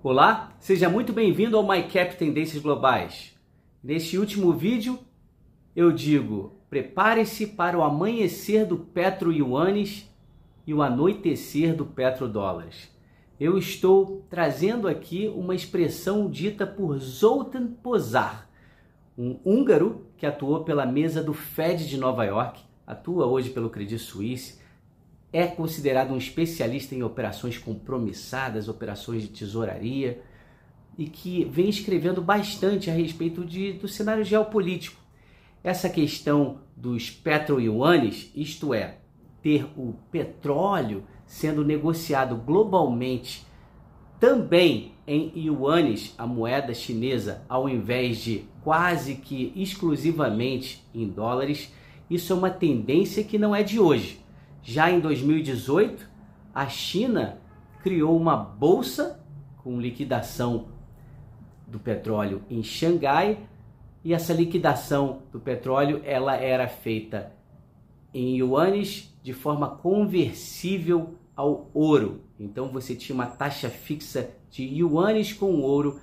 [0.00, 3.34] Olá, seja muito bem-vindo ao MyCap Tendências Globais.
[3.82, 4.96] Neste último vídeo,
[5.74, 10.08] eu digo: prepare-se para o amanhecer do Petro Yuanes
[10.64, 12.88] e o anoitecer do Petrodólares.
[13.40, 18.48] Eu estou trazendo aqui uma expressão dita por Zoltan Pozar,
[19.18, 23.98] um húngaro que atuou pela mesa do Fed de Nova York, atua hoje pelo Credit
[23.98, 24.60] Suisse,
[25.32, 30.22] é considerado um especialista em operações compromissadas, operações de tesouraria,
[30.96, 35.00] e que vem escrevendo bastante a respeito de, do cenário geopolítico.
[35.62, 38.98] Essa questão dos petro-yuanes, isto é,
[39.42, 43.46] ter o petróleo sendo negociado globalmente
[44.18, 51.72] também em yuanes, a moeda chinesa, ao invés de quase que exclusivamente em dólares,
[52.10, 54.20] isso é uma tendência que não é de hoje.
[54.70, 56.06] Já em 2018,
[56.54, 57.38] a China
[57.82, 59.18] criou uma bolsa
[59.56, 60.68] com liquidação
[61.66, 63.38] do petróleo em Xangai
[64.04, 67.32] e essa liquidação do petróleo ela era feita
[68.12, 72.20] em yuanes de forma conversível ao ouro.
[72.38, 75.98] Então você tinha uma taxa fixa de yuanes com ouro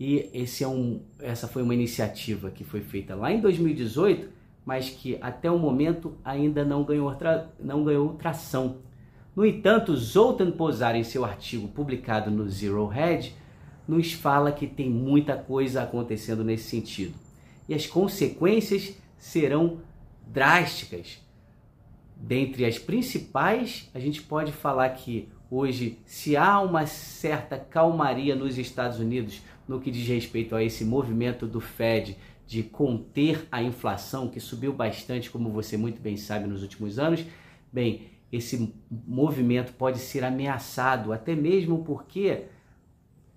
[0.00, 4.37] e esse é um, essa foi uma iniciativa que foi feita lá em 2018
[4.68, 7.48] mas que até o momento ainda não ganhou, tra...
[7.58, 8.80] não ganhou tração.
[9.34, 13.34] No entanto, Zoltan Pozar, em seu artigo publicado no Zero Hedge,
[13.88, 17.14] nos fala que tem muita coisa acontecendo nesse sentido.
[17.66, 19.78] E as consequências serão
[20.26, 21.18] drásticas.
[22.14, 28.58] Dentre as principais, a gente pode falar que hoje, se há uma certa calmaria nos
[28.58, 34.26] Estados Unidos no que diz respeito a esse movimento do Fed de conter a inflação,
[34.26, 37.22] que subiu bastante, como você muito bem sabe, nos últimos anos,
[37.70, 42.44] bem, esse movimento pode ser ameaçado, até mesmo porque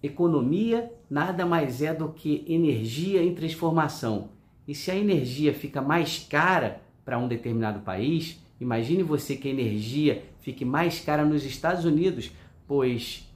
[0.00, 4.30] economia nada mais é do que energia em transformação.
[4.68, 9.50] E se a energia fica mais cara para um determinado país, imagine você que a
[9.50, 12.30] energia fique mais cara nos Estados Unidos,
[12.68, 13.28] pois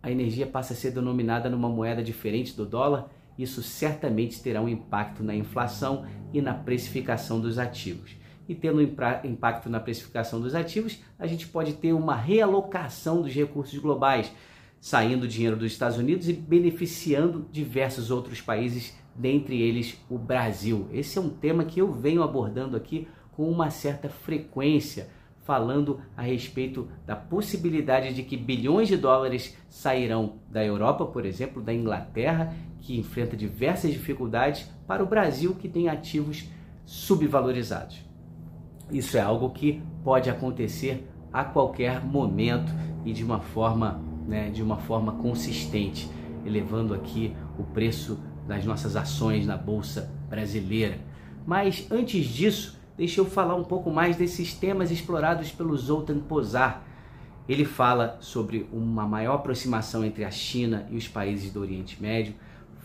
[0.00, 4.68] a energia passa a ser denominada numa moeda diferente do dólar isso certamente terá um
[4.68, 8.16] impacto na inflação e na precificação dos ativos.
[8.48, 13.78] E tendo impacto na precificação dos ativos, a gente pode ter uma realocação dos recursos
[13.78, 14.32] globais,
[14.80, 20.88] saindo dinheiro dos Estados Unidos e beneficiando diversos outros países, dentre eles o Brasil.
[20.92, 25.08] Esse é um tema que eu venho abordando aqui com uma certa frequência
[25.42, 31.62] falando a respeito da possibilidade de que bilhões de dólares sairão da Europa, por exemplo,
[31.62, 36.48] da Inglaterra, que enfrenta diversas dificuldades, para o Brasil, que tem ativos
[36.84, 38.00] subvalorizados.
[38.90, 42.72] Isso é algo que pode acontecer a qualquer momento
[43.04, 46.10] e de uma forma, né, de uma forma consistente,
[46.44, 50.98] elevando aqui o preço das nossas ações na bolsa brasileira.
[51.46, 56.82] Mas antes disso, deixa eu falar um pouco mais desses temas explorados pelo Zoltan Pozar.
[57.48, 62.34] Ele fala sobre uma maior aproximação entre a China e os países do Oriente Médio,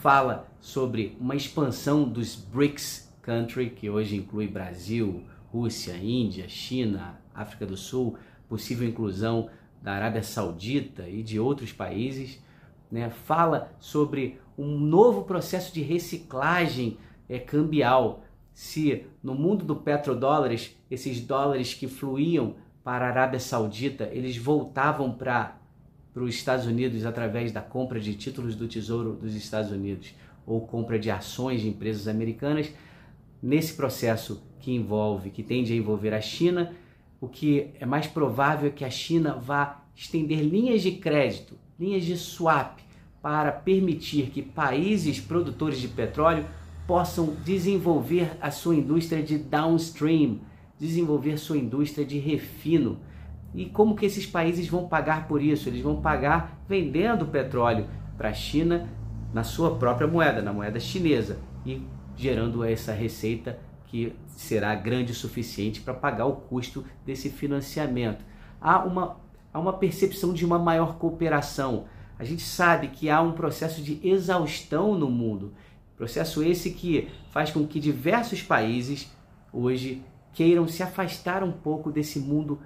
[0.00, 7.64] fala sobre uma expansão dos BRICS country, que hoje inclui Brasil, Rússia, Índia, China, África
[7.64, 8.16] do Sul,
[8.48, 9.48] possível inclusão
[9.82, 12.42] da Arábia Saudita e de outros países,
[12.90, 13.10] né?
[13.10, 16.98] fala sobre um novo processo de reciclagem
[17.28, 18.23] é, cambial,
[18.54, 22.54] se no mundo do petrodólares, esses dólares que fluíam
[22.84, 25.56] para a Arábia Saudita, eles voltavam para
[26.14, 30.14] os Estados Unidos através da compra de títulos do Tesouro dos Estados Unidos
[30.46, 32.70] ou compra de ações de empresas americanas,
[33.42, 36.72] nesse processo que envolve, que tende a envolver a China,
[37.20, 42.04] o que é mais provável é que a China vá estender linhas de crédito, linhas
[42.04, 42.78] de swap,
[43.22, 46.46] para permitir que países produtores de petróleo
[46.86, 50.40] possam desenvolver a sua indústria de downstream,
[50.78, 52.98] desenvolver sua indústria de refino.
[53.54, 55.68] E como que esses países vão pagar por isso?
[55.68, 57.86] Eles vão pagar vendendo petróleo
[58.16, 58.88] para a China
[59.32, 61.82] na sua própria moeda, na moeda chinesa, e
[62.16, 68.24] gerando essa receita que será grande o suficiente para pagar o custo desse financiamento.
[68.60, 69.16] Há uma,
[69.52, 71.84] há uma percepção de uma maior cooperação.
[72.18, 75.52] A gente sabe que há um processo de exaustão no mundo
[75.96, 79.10] Processo esse que faz com que diversos países
[79.52, 80.02] hoje
[80.32, 82.58] queiram se afastar um pouco desse mundo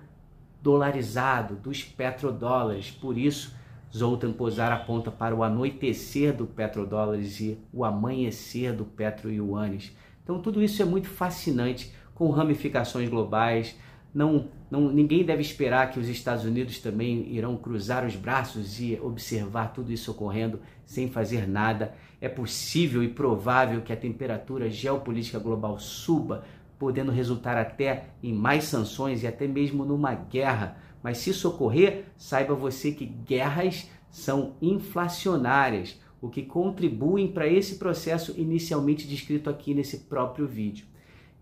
[0.62, 2.90] dolarizado, dos petrodólares.
[2.90, 3.54] Por isso,
[3.94, 9.94] Zoltan Pozar aponta para o anoitecer do petrodólares e o amanhecer do petro-yuanes.
[10.22, 13.76] Então, tudo isso é muito fascinante, com ramificações globais.
[14.14, 18.98] Não Não, ninguém deve esperar que os Estados Unidos também irão cruzar os braços e
[19.00, 21.94] observar tudo isso ocorrendo sem fazer nada.
[22.20, 26.44] É possível e provável que a temperatura geopolítica global suba,
[26.78, 30.76] podendo resultar até em mais sanções e até mesmo numa guerra.
[31.02, 37.76] Mas se isso ocorrer, saiba você que guerras são inflacionárias, o que contribuem para esse
[37.76, 40.86] processo inicialmente descrito aqui nesse próprio vídeo.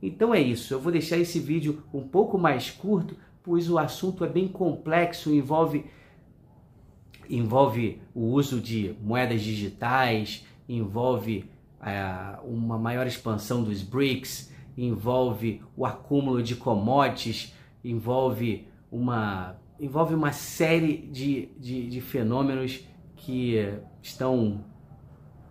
[0.03, 4.25] Então é isso, eu vou deixar esse vídeo um pouco mais curto, pois o assunto
[4.25, 5.87] é bem complexo, envolve
[7.29, 11.51] envolve o uso de moedas digitais, envolve
[11.83, 17.53] é, uma maior expansão dos BRICS, envolve o acúmulo de commodities,
[17.85, 23.57] envolve uma, envolve uma série de, de, de fenômenos que
[24.03, 24.65] estão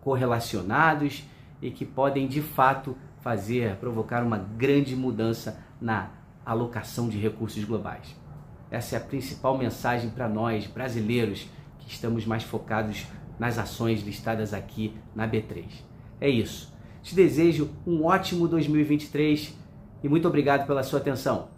[0.01, 1.23] correlacionados
[1.61, 2.95] e que podem de fato
[3.25, 6.11] fazer, provocar uma grande mudança na
[6.45, 8.15] alocação de recursos globais.
[8.69, 11.49] Essa é a principal mensagem para nós brasileiros
[11.79, 13.07] que estamos mais focados
[13.39, 15.65] nas ações listadas aqui na B3.
[16.21, 16.71] É isso.
[17.01, 19.57] Te desejo um ótimo 2023
[20.03, 21.54] e muito obrigado pela sua atenção.